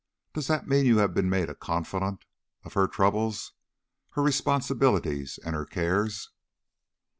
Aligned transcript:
Does 0.33 0.47
that 0.47 0.67
mean 0.67 0.87
you 0.87 0.97
have 0.97 1.13
been 1.13 1.29
made 1.29 1.47
a 1.47 1.53
confidante 1.53 2.25
of 2.63 2.73
her 2.73 2.87
troubles, 2.87 3.51
her 4.13 4.23
responsibilities, 4.23 5.37
and 5.45 5.53
her 5.53 5.63
cares?" 5.67 6.31